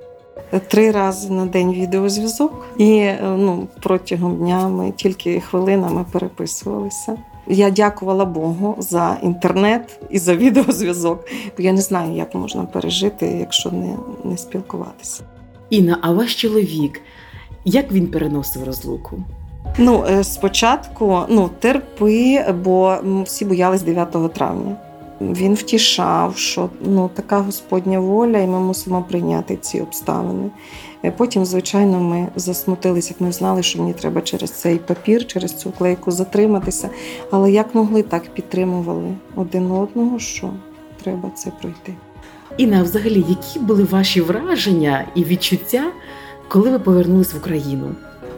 Три 0.68 0.90
рази 0.90 1.30
на 1.30 1.46
день 1.46 1.72
відеозв'язок, 1.72 2.66
і 2.78 2.96
е, 2.96 3.18
ну, 3.22 3.68
протягом 3.82 4.36
дня 4.36 4.68
ми 4.68 4.92
тільки 4.92 5.40
хвилинами 5.40 6.04
переписувалися. 6.12 7.16
Я 7.46 7.70
дякувала 7.70 8.24
Богу 8.24 8.76
за 8.78 9.16
інтернет 9.22 10.00
і 10.10 10.18
за 10.18 10.36
відеозв'язок. 10.36 11.28
Я 11.58 11.72
не 11.72 11.80
знаю, 11.80 12.16
як 12.16 12.34
можна 12.34 12.64
пережити, 12.64 13.26
якщо 13.26 13.70
не, 13.70 13.96
не 14.24 14.36
спілкуватися. 14.36 15.22
Інна, 15.70 15.98
а 16.02 16.12
ваш 16.12 16.34
чоловік, 16.34 17.00
як 17.64 17.92
він 17.92 18.06
переносив 18.06 18.64
розлуку? 18.64 19.22
Ну, 19.78 20.04
е, 20.10 20.24
спочатку 20.24 21.22
ну, 21.28 21.50
терпи, 21.58 22.44
бо 22.64 22.98
всі 23.24 23.44
боялись 23.44 23.82
9 23.82 24.32
травня. 24.34 24.76
Він 25.32 25.54
втішав, 25.54 26.36
що 26.36 26.70
ну, 26.80 27.10
така 27.14 27.38
Господня 27.38 28.00
воля, 28.00 28.38
і 28.38 28.46
ми 28.46 28.60
мусимо 28.60 29.02
прийняти 29.08 29.56
ці 29.56 29.80
обставини. 29.80 30.50
Е, 31.04 31.10
Потім, 31.10 31.44
звичайно, 31.44 32.00
ми 32.00 32.28
засмутилися, 32.36 33.14
як 33.14 33.20
ми 33.20 33.32
знали, 33.32 33.62
що 33.62 33.78
мені 33.78 33.92
треба 33.92 34.20
через 34.20 34.50
цей 34.50 34.78
папір, 34.78 35.26
через 35.26 35.54
цю 35.54 35.70
клейку 35.70 36.10
затриматися. 36.10 36.90
Але 37.30 37.52
як 37.52 37.74
могли, 37.74 38.02
так 38.02 38.34
підтримували 38.34 39.14
один 39.36 39.70
одного, 39.70 40.18
що 40.18 40.50
треба 41.02 41.30
це 41.34 41.50
пройти. 41.60 41.94
Інна, 42.56 42.82
взагалі, 42.82 43.24
які 43.28 43.58
були 43.58 43.84
ваші 43.84 44.20
враження 44.20 45.04
і 45.14 45.24
відчуття, 45.24 45.84
коли 46.48 46.70
ви 46.70 46.78
повернулись 46.78 47.34
в 47.34 47.36
Україну? 47.36 47.94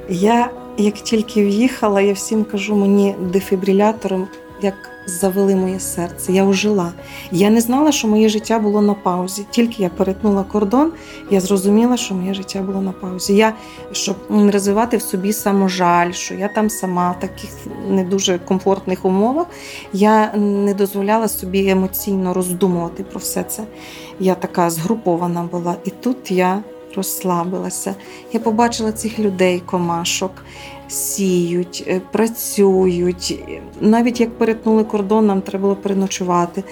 Я 0.09 0.51
як 0.79 0.95
тільки 0.95 1.45
в'їхала, 1.45 2.01
я 2.01 2.13
всім 2.13 2.45
кажу, 2.45 2.77
мені 2.77 3.15
дефібрилятором 3.33 4.27
як 4.63 4.75
завели 5.07 5.57
моє 5.57 5.81
серце. 5.81 6.33
Я 6.33 6.45
ожила. 6.45 6.93
Я 7.31 7.51
не 7.51 7.61
знала, 7.61 7.93
що 7.93 8.09
моє 8.09 8.29
життя 8.29 8.59
було 8.59 8.83
на 8.83 8.95
паузі. 8.95 9.47
Тільки 9.51 9.83
я 9.83 9.89
перетнула 9.89 10.45
кордон, 10.45 10.93
я 11.31 11.41
зрозуміла, 11.41 11.97
що 11.97 12.15
моє 12.15 12.35
життя 12.35 12.63
було 12.63 12.81
на 12.81 12.93
паузі. 12.93 13.37
Я 13.37 13.55
щоб 13.93 14.17
не 14.31 14.51
розвивати 14.51 14.97
в 14.97 15.03
собі 15.03 15.33
саможаль, 15.33 16.13
що 16.13 16.35
я 16.35 16.49
там 16.49 16.71
сама 16.71 17.11
в 17.11 17.21
таких 17.21 17.51
не 17.89 18.05
дуже 18.05 18.39
комфортних 18.39 19.05
умовах. 19.05 19.47
Я 19.93 20.33
не 20.37 20.75
дозволяла 20.75 21.29
собі 21.29 21.69
емоційно 21.69 22.35
роздумувати 22.35 23.05
про 23.05 23.19
все 23.19 23.43
це. 23.43 23.63
Я 24.21 24.35
така 24.35 24.71
згрупована 24.71 25.43
була, 25.43 25.75
і 25.85 25.91
тут 25.91 26.31
я 26.31 26.63
розслабилася. 26.97 27.95
Я 28.33 28.41
побачила 28.41 28.93
цих 28.93 29.19
людей, 29.19 29.63
комашок, 29.67 30.33
сіють, 30.89 31.85
е, 31.89 32.01
працюють. 32.13 33.45
Навіть 33.81 34.21
як 34.21 34.39
перетнули 34.39 34.85
кордон, 34.85 35.27
нам 35.27 35.41
треба 35.41 35.63
було 35.63 35.77
переночувати. 35.77 36.65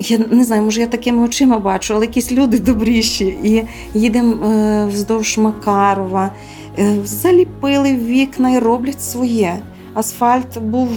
Я 0.00 0.18
не 0.18 0.44
знаю, 0.44 0.62
може 0.62 0.80
я 0.80 0.86
такими 0.86 1.22
очима 1.24 1.58
бачу, 1.58 1.94
але 1.94 2.06
якісь 2.06 2.32
люди 2.32 2.58
добріші. 2.58 3.24
І 3.24 3.62
їдемо 3.94 4.46
е, 4.46 4.86
вздовж 4.86 5.38
Макарова, 5.38 6.30
е, 6.78 6.96
заліпили 7.04 7.92
вікна 7.92 8.50
і 8.50 8.58
роблять 8.58 9.02
своє. 9.02 9.58
Асфальт 9.94 10.58
був 10.58 10.88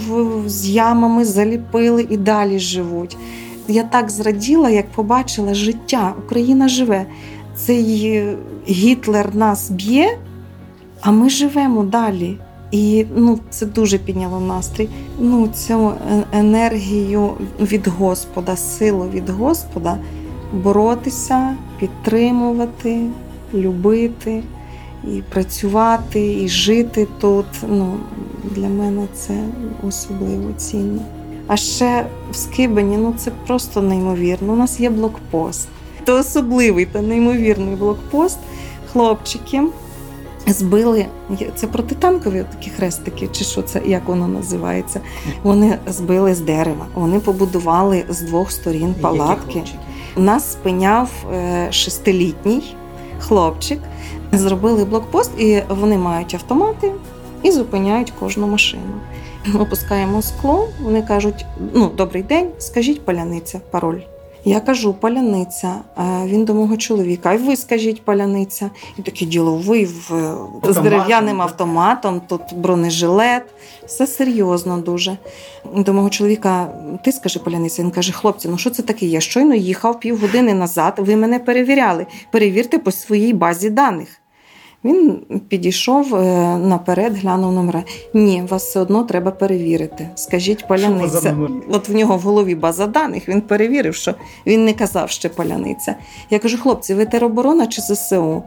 з 0.46 0.68
ямами, 0.68 1.24
заліпили 1.24 2.06
і 2.10 2.16
далі 2.16 2.58
живуть. 2.58 3.16
Я 3.68 3.82
так 3.82 4.10
зраділа, 4.10 4.70
як 4.70 4.90
побачила 4.90 5.54
життя. 5.54 6.14
Україна 6.24 6.68
живе. 6.68 7.06
Цей 7.56 8.06
е, 8.06 8.36
Гітлер 8.68 9.36
нас 9.36 9.70
б'є, 9.70 10.18
а 11.00 11.10
ми 11.10 11.30
живемо 11.30 11.84
далі. 11.84 12.38
І 12.70 13.06
ну, 13.16 13.38
це 13.50 13.66
дуже 13.66 13.98
підняло 13.98 14.40
настрій. 14.40 14.88
Ну, 15.18 15.48
цю 15.48 15.88
е- 15.88 16.24
енергію 16.32 17.30
від 17.60 17.86
Господа, 17.86 18.56
силу 18.56 19.08
від 19.08 19.28
Господа 19.28 19.98
боротися, 20.52 21.56
підтримувати, 21.78 23.00
любити 23.54 24.42
і 25.04 25.22
працювати, 25.30 26.42
і 26.42 26.48
жити 26.48 27.06
тут. 27.20 27.46
Ну, 27.68 27.96
для 28.44 28.68
мене 28.68 29.06
це 29.14 29.44
особливо 29.88 30.52
цінно. 30.56 31.02
А 31.46 31.56
ще 31.56 32.06
в 32.30 32.36
Скибені 32.36 32.96
ну 32.96 33.14
це 33.16 33.30
просто 33.46 33.82
неймовірно. 33.82 34.52
У 34.52 34.56
нас 34.56 34.80
є 34.80 34.90
блокпост. 34.90 35.68
Це 36.06 36.12
особливий 36.12 36.86
та 36.86 37.02
неймовірний 37.02 37.76
блокпост. 37.76 38.38
Хлопчики 38.92 39.62
збили 40.52 41.06
це 41.54 41.66
протитанкові 41.66 42.44
такі 42.50 42.70
хрестики, 42.70 43.28
чи 43.32 43.44
що 43.44 43.62
це 43.62 43.82
як 43.86 44.08
воно 44.08 44.28
називається? 44.28 45.00
Вони 45.42 45.78
збили 45.86 46.34
з 46.34 46.40
дерева. 46.40 46.86
Вони 46.94 47.20
побудували 47.20 48.04
з 48.08 48.20
двох 48.20 48.50
сторін 48.50 48.94
палатки. 49.00 49.62
Нас 50.16 50.52
спиняв 50.52 51.10
е, 51.34 51.68
шестилітній 51.72 52.74
хлопчик. 53.20 53.78
Зробили 54.32 54.84
блокпост, 54.84 55.40
і 55.40 55.62
вони 55.68 55.98
мають 55.98 56.34
автомати 56.34 56.92
і 57.42 57.50
зупиняють 57.50 58.12
кожну 58.20 58.46
машину. 58.46 58.92
Опускаємо 59.60 60.22
скло. 60.22 60.68
Вони 60.82 61.02
кажуть: 61.02 61.46
ну, 61.74 61.90
добрий 61.96 62.22
день, 62.22 62.48
скажіть 62.58 63.04
паляниця, 63.04 63.60
пароль. 63.70 64.00
Я 64.44 64.60
кажу 64.60 64.94
паляниця. 64.94 65.74
Він 66.24 66.44
до 66.44 66.54
мого 66.54 66.76
чоловіка. 66.76 67.28
А 67.28 67.32
й 67.34 67.38
ви 67.38 67.56
скажіть 67.56 68.04
паляниця. 68.04 68.70
І 68.98 69.02
такий 69.02 69.28
діловий 69.28 69.84
в, 69.84 70.34
з 70.62 70.76
дерев'яним 70.76 71.42
автоматом, 71.42 72.20
тут 72.28 72.40
бронежилет. 72.56 73.42
Все 73.86 74.06
серйозно 74.06 74.78
дуже. 74.78 75.18
До 75.76 75.92
мого 75.92 76.10
чоловіка, 76.10 76.68
ти 77.04 77.12
скажи 77.12 77.38
паляниця. 77.38 77.82
Він 77.82 77.90
каже: 77.90 78.12
хлопці, 78.12 78.48
ну 78.48 78.58
що 78.58 78.70
це 78.70 78.82
таке? 78.82 79.06
Я 79.06 79.20
щойно 79.20 79.54
їхав 79.54 80.00
півгодини 80.00 80.54
назад. 80.54 80.94
Ви 80.98 81.16
мене 81.16 81.38
перевіряли. 81.38 82.06
Перевірте 82.30 82.78
по 82.78 82.90
своїй 82.92 83.32
базі 83.32 83.70
даних. 83.70 84.19
Він 84.84 85.18
підійшов 85.48 86.14
е, 86.14 86.58
наперед, 86.58 87.16
глянув 87.16 87.52
номера. 87.52 87.84
Ні, 88.14 88.42
вас 88.48 88.68
все 88.68 88.80
одно 88.80 89.04
треба 89.04 89.30
перевірити. 89.30 90.08
Скажіть 90.14 90.68
паляниця. 90.68 91.36
От 91.70 91.88
в 91.88 91.94
нього 91.94 92.16
в 92.16 92.20
голові 92.20 92.54
база 92.54 92.86
даних. 92.86 93.28
Він 93.28 93.40
перевірив, 93.40 93.94
що 93.94 94.14
він 94.46 94.64
не 94.64 94.72
казав 94.72 95.10
ще 95.10 95.28
паляниця. 95.28 95.94
Я 96.30 96.38
кажу, 96.38 96.58
хлопці, 96.58 96.94
ви 96.94 97.06
тероборона 97.06 97.66
чи 97.66 97.82
ЗСУ? 97.82 98.42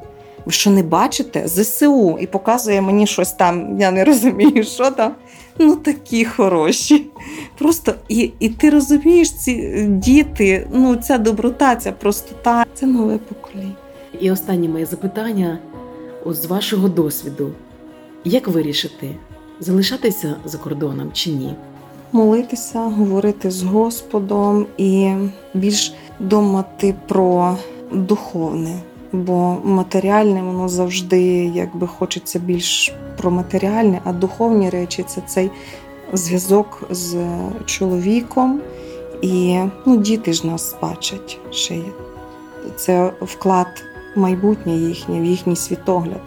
Ви 0.46 0.52
що 0.52 0.69
не 0.69 0.84
бачите? 0.84 1.48
ЗСУ 1.48 2.17
і 2.22 2.28
показує 2.28 2.82
мені 2.82 3.08
щось 3.08 3.32
там. 3.32 3.80
Я 3.80 3.91
не 3.91 4.04
розумію, 4.04 4.63
що 4.63 4.91
там. 4.91 5.12
Ну 5.60 5.76
такі 5.76 6.26
хороші. 6.26 7.06
Просто 7.58 7.93
і, 8.10 8.32
і 8.39 8.50
ти 8.50 8.69
розумієш, 8.69 9.32
ці 9.32 9.86
діти, 9.89 10.67
ну 10.74 10.96
ця 10.96 11.17
доброта, 11.17 11.76
ця 11.76 11.91
простота, 11.91 12.65
це 12.74 12.86
нове 12.86 13.17
покоління. 13.17 13.76
І 14.19 14.32
останнє 14.32 14.69
моє 14.69 14.86
запитання 14.86 15.60
з 16.25 16.45
вашого 16.45 16.89
досвіду. 16.89 17.51
Як 18.23 18.47
вирішити, 18.47 19.15
залишатися 19.59 20.36
за 20.45 20.57
кордоном 20.57 21.12
чи 21.13 21.31
ні? 21.31 21.55
молитися, 22.13 22.79
говорити 22.79 23.51
з 23.51 23.63
Господом 23.63 24.65
і 24.77 25.13
більш 25.53 25.93
думати 26.19 26.95
про 27.07 27.57
духовне, 27.91 28.79
бо 29.12 29.57
матеріальне 29.63 30.43
воно 30.43 30.69
завжди 30.69 31.21
якби 31.55 31.88
хочеться 31.88 32.39
більш 32.39 32.93
про 33.17 33.31
матеріальне, 33.31 34.01
а 34.03 34.13
духовні 34.13 34.69
речі 34.69 35.03
це 35.07 35.21
цей 35.27 35.51
зв'язок 36.13 36.83
з 36.89 37.17
чоловіком. 37.65 38.62
І 39.21 39.59
ну, 39.86 39.97
діти 39.97 40.33
ж 40.33 40.47
нас 40.47 40.75
бачать 40.81 41.39
ще 41.51 41.75
є. 41.75 41.91
Це 42.75 43.13
вклад 43.21 43.67
майбутнє 44.15 44.76
їхнє, 44.76 45.21
в 45.21 45.26
їхній 45.26 45.56
світогляд. 45.56 46.21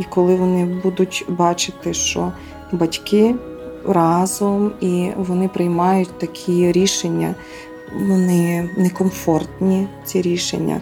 І 0.00 0.04
коли 0.04 0.34
вони 0.34 0.80
будуть 0.82 1.24
бачити, 1.28 1.94
що 1.94 2.32
батьки 2.72 3.34
разом 3.88 4.72
і 4.80 5.10
вони 5.16 5.48
приймають 5.48 6.18
такі 6.18 6.72
рішення 6.72 7.34
вони 7.94 8.70
некомфортні, 8.76 9.86
ці 10.04 10.22
рішення. 10.22 10.80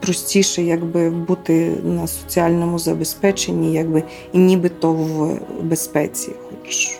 Простіше, 0.00 0.62
якби 0.62 1.10
бути 1.10 1.76
на 1.84 2.06
соціальному 2.06 2.78
забезпеченні, 2.78 3.72
якби 3.72 4.02
і 4.32 4.38
нібито 4.38 4.92
в 4.92 5.38
безпеці, 5.62 6.32
хоч 6.60 6.98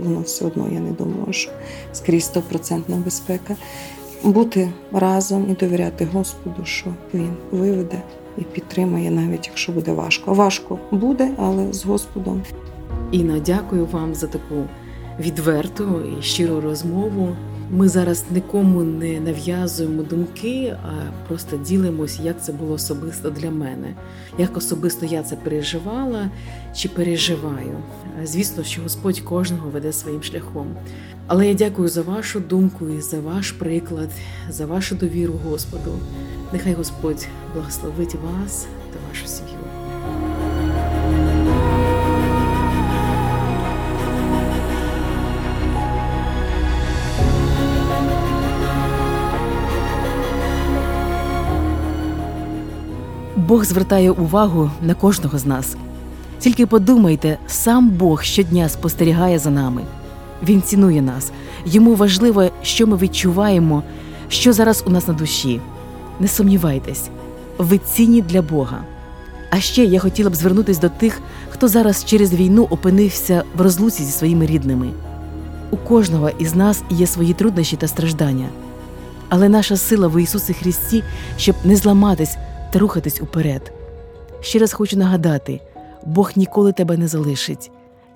воно 0.00 0.20
все 0.20 0.44
одно 0.44 0.68
я 0.72 0.80
не 0.80 0.90
думаю, 0.90 1.32
що 1.32 1.50
скрізь 1.92 2.24
стопроцентна 2.24 2.96
безпека. 2.96 3.56
Бути 4.24 4.72
разом 4.92 5.46
і 5.50 5.54
довіряти 5.54 6.08
Господу, 6.12 6.64
що 6.64 6.86
Він 7.14 7.32
виведе 7.50 8.02
і 8.38 8.42
підтримає, 8.42 9.10
навіть 9.10 9.46
якщо 9.46 9.72
буде 9.72 9.92
важко. 9.92 10.34
Важко 10.34 10.78
буде, 10.90 11.30
але 11.38 11.72
з 11.72 11.84
Господом. 11.84 12.42
Інна, 13.12 13.40
дякую 13.46 13.86
вам 13.86 14.14
за 14.14 14.26
таку 14.26 14.54
відверту 15.20 16.02
і 16.18 16.22
щиру 16.22 16.60
розмову. 16.60 17.36
Ми 17.70 17.88
зараз 17.88 18.24
нікому 18.30 18.82
не 18.82 19.20
нав'язуємо 19.20 20.02
думки, 20.02 20.76
а 20.82 20.92
просто 21.28 21.56
ділимось, 21.56 22.20
як 22.20 22.42
це 22.42 22.52
було 22.52 22.74
особисто 22.74 23.30
для 23.30 23.50
мене, 23.50 23.94
як 24.38 24.56
особисто 24.56 25.06
я 25.06 25.22
це 25.22 25.36
переживала 25.36 26.30
чи 26.74 26.88
переживаю. 26.88 27.78
Звісно, 28.24 28.64
що 28.64 28.82
Господь 28.82 29.20
кожного 29.20 29.70
веде 29.70 29.92
своїм 29.92 30.22
шляхом. 30.22 30.66
Але 31.26 31.48
я 31.48 31.54
дякую 31.54 31.88
за 31.88 32.02
вашу 32.02 32.40
думку 32.40 32.88
і 32.88 33.00
за 33.00 33.20
ваш 33.20 33.52
приклад, 33.52 34.10
за 34.50 34.66
вашу 34.66 34.94
довіру 34.94 35.34
Господу. 35.44 35.98
Нехай 36.52 36.74
Господь 36.74 37.26
благословить 37.54 38.14
вас 38.14 38.66
та 38.92 38.98
вашу 39.08 39.26
сім'ю. 39.26 39.58
Бог 53.36 53.64
звертає 53.64 54.10
увагу 54.10 54.70
на 54.82 54.94
кожного 54.94 55.38
з 55.38 55.46
нас. 55.46 55.76
Тільки 56.38 56.66
подумайте, 56.66 57.38
сам 57.46 57.90
Бог 57.90 58.22
щодня 58.22 58.68
спостерігає 58.68 59.38
за 59.38 59.50
нами. 59.50 59.82
Він 60.44 60.62
цінує 60.62 61.02
нас. 61.02 61.32
Йому 61.66 61.94
важливо, 61.94 62.50
що 62.62 62.86
ми 62.86 62.96
відчуваємо, 62.96 63.82
що 64.28 64.52
зараз 64.52 64.84
у 64.86 64.90
нас 64.90 65.08
на 65.08 65.14
душі. 65.14 65.60
Не 66.20 66.28
сумнівайтесь, 66.28 67.08
ви 67.58 67.78
цінні 67.78 68.22
для 68.22 68.42
Бога. 68.42 68.84
А 69.50 69.60
ще 69.60 69.84
я 69.84 70.00
хотіла 70.00 70.30
б 70.30 70.34
звернутися 70.34 70.80
до 70.80 70.88
тих, 70.88 71.20
хто 71.50 71.68
зараз 71.68 72.04
через 72.04 72.34
війну 72.34 72.66
опинився 72.70 73.42
в 73.56 73.60
розлуці 73.60 74.02
зі 74.02 74.12
своїми 74.12 74.46
рідними. 74.46 74.90
У 75.70 75.76
кожного 75.76 76.30
із 76.38 76.54
нас 76.54 76.82
є 76.90 77.06
свої 77.06 77.32
труднощі 77.32 77.76
та 77.76 77.88
страждання. 77.88 78.48
Але 79.28 79.48
наша 79.48 79.76
сила 79.76 80.08
в 80.08 80.22
Ісусі 80.22 80.52
Христі, 80.52 81.02
щоб 81.36 81.56
не 81.64 81.76
зламатись 81.76 82.36
та 82.72 82.78
рухатись 82.78 83.20
уперед. 83.20 83.72
Ще 84.40 84.58
раз 84.58 84.72
хочу 84.72 84.96
нагадати: 84.96 85.60
Бог 86.06 86.32
ніколи 86.36 86.72
тебе 86.72 86.96
не 86.96 87.08
залишить. 87.08 87.70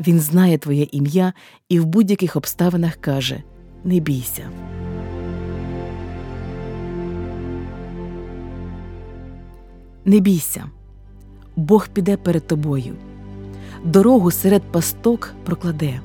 Він 0.06 0.20
знає 0.20 0.58
твоє 0.58 0.88
ім'я 0.92 1.32
і 1.68 1.80
в 1.80 1.86
будь-яких 1.86 2.36
обставинах 2.36 2.94
каже: 2.96 3.42
не 3.84 4.00
бійся. 4.00 4.50
Не 10.04 10.20
бійся, 10.20 10.64
Бог 11.56 11.88
піде 11.88 12.16
перед 12.16 12.46
тобою, 12.46 12.94
дорогу 13.84 14.30
серед 14.30 14.62
пасток 14.62 15.34
прокладе. 15.44 16.00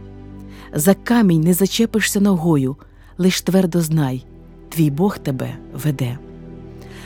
За 0.74 0.94
камінь 0.94 1.42
не 1.42 1.54
зачепишся 1.54 2.20
ногою, 2.20 2.76
лиш 3.18 3.42
твердо 3.42 3.82
знай, 3.82 4.26
твій 4.70 4.90
Бог 4.90 5.18
тебе 5.18 5.56
веде. 5.74 6.18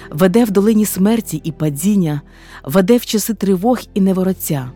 Веде 0.10 0.46
в 0.46 0.52
долині 0.52 0.86
смерті 0.86 1.42
і 1.44 1.52
падіння, 1.52 2.22
веде 2.64 2.98
в 2.98 3.06
часи 3.06 3.34
тривог 3.34 3.80
і 3.94 4.02
невороття, 4.02 4.72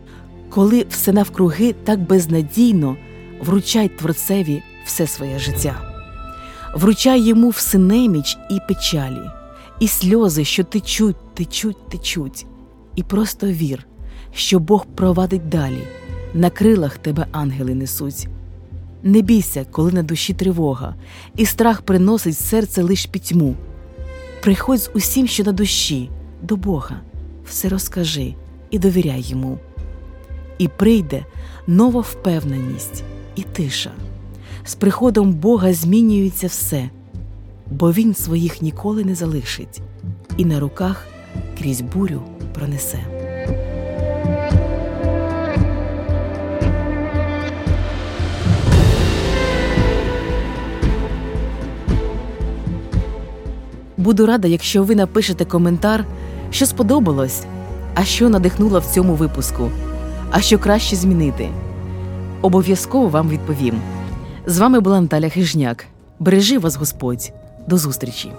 коли 0.54 0.86
все 0.90 1.12
навкруги 1.12 1.72
так 1.72 2.00
безнадійно 2.00 2.96
вручай 3.40 3.88
Творцеві 3.88 4.62
все 4.84 5.06
своє 5.06 5.38
життя. 5.38 5.74
Вручай 6.74 7.20
йому 7.20 7.48
все 7.48 7.78
неміч 7.78 8.38
і 8.50 8.58
печалі, 8.68 9.30
і 9.80 9.88
сльози, 9.88 10.44
що 10.44 10.64
течуть, 10.64 11.34
течуть, 11.34 11.88
течуть, 11.88 12.46
і 12.96 13.02
просто 13.02 13.46
вір, 13.46 13.86
що 14.34 14.58
Бог 14.58 14.86
провадить 14.86 15.48
далі, 15.48 15.82
на 16.34 16.50
крилах 16.50 16.98
тебе 16.98 17.26
ангели 17.32 17.74
несуть. 17.74 18.28
Не 19.02 19.22
бійся, 19.22 19.66
коли 19.70 19.92
на 19.92 20.02
душі 20.02 20.34
тривога, 20.34 20.94
і 21.36 21.46
страх 21.46 21.82
приносить 21.82 22.38
серце 22.38 22.82
лиш 22.82 23.06
пітьму. 23.06 23.54
Приходь 24.42 24.82
з 24.82 24.90
усім, 24.94 25.26
що 25.26 25.44
на 25.44 25.52
душі, 25.52 26.10
до 26.42 26.56
Бога, 26.56 27.00
все 27.46 27.68
розкажи 27.68 28.34
і 28.70 28.78
довіряй 28.78 29.24
йому. 29.28 29.58
І 30.62 30.68
прийде 30.68 31.24
нова 31.66 32.00
впевненість 32.00 33.02
і 33.36 33.42
тиша. 33.42 33.90
З 34.64 34.74
приходом 34.74 35.32
Бога 35.32 35.72
змінюється 35.72 36.46
все, 36.46 36.90
бо 37.70 37.92
Він 37.92 38.14
своїх 38.14 38.62
ніколи 38.62 39.04
не 39.04 39.14
залишить, 39.14 39.80
і 40.36 40.44
на 40.44 40.60
руках 40.60 41.06
крізь 41.58 41.80
бурю 41.80 42.22
пронесе. 42.54 42.98
Буду 53.96 54.26
рада, 54.26 54.48
якщо 54.48 54.82
ви 54.82 54.94
напишете 54.94 55.44
коментар, 55.44 56.04
що 56.50 56.66
сподобалось, 56.66 57.44
а 57.94 58.04
що 58.04 58.28
надихнуло 58.28 58.80
в 58.80 58.86
цьому 58.86 59.14
випуску, 59.14 59.70
а 60.32 60.40
що 60.40 60.58
краще 60.58 60.96
змінити. 60.96 61.48
Обов'язково 62.42 63.08
вам 63.08 63.28
відповім. 63.28 63.80
З 64.46 64.58
вами 64.58 64.80
була 64.80 65.00
Наталя 65.00 65.28
Хижняк. 65.28 65.84
Бережи 66.18 66.58
вас 66.58 66.76
Господь. 66.76 67.32
До 67.68 67.78
зустрічі! 67.78 68.32